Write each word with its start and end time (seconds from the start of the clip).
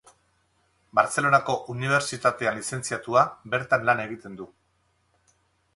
Bartzelonako 0.99 1.57
Unibertsitatean 1.73 2.59
lizentziatua, 2.61 3.25
bertan 3.57 3.87
lan 3.91 4.05
egiten 4.09 4.41
du. 4.43 4.51